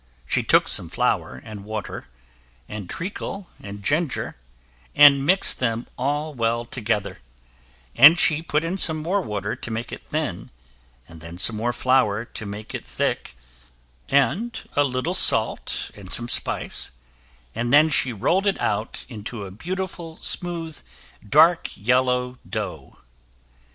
[0.25, 2.07] She took some flour and water,
[2.67, 4.35] and treacle and ginger,
[4.95, 7.19] and mixed them all well together,
[7.95, 10.49] and she put in some more water to make it thin,
[11.07, 13.35] and then some more flour to make it thick,
[14.09, 16.89] and a little salt and some spice,
[17.53, 20.81] and then she rolled it out into a beautiful, smooth,
[21.29, 22.97] dark yellow dough.